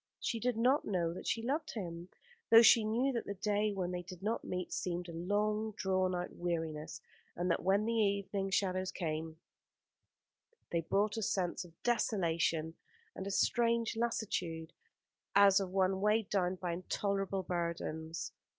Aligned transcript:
She 0.19 0.39
did 0.39 0.57
not 0.57 0.83
know 0.83 1.13
that 1.13 1.27
she 1.27 1.43
loved 1.43 1.75
him, 1.75 2.09
though 2.49 2.63
she 2.63 2.83
knew 2.83 3.13
that 3.13 3.27
the 3.27 3.35
day 3.35 3.71
when 3.71 3.91
they 3.91 4.01
did 4.01 4.23
not 4.23 4.43
meet 4.43 4.73
seemed 4.73 5.07
a 5.07 5.13
long 5.13 5.73
drawn 5.73 6.15
out 6.15 6.33
weariness, 6.37 7.01
and 7.35 7.51
that 7.51 7.61
when 7.61 7.85
the 7.85 7.93
evening 7.93 8.49
shadows 8.49 8.91
came, 8.91 9.37
they 10.71 10.81
brought 10.81 11.17
a 11.17 11.21
sense 11.21 11.63
of 11.63 11.83
desolation 11.83 12.73
and 13.15 13.27
a 13.27 13.29
strange 13.29 13.95
lassitude, 13.95 14.73
as 15.35 15.59
of 15.59 15.69
one 15.69 16.01
weighed 16.01 16.31
down 16.31 16.55
by 16.55 16.71
intolerable 16.71 17.43
burdens. 17.43 18.31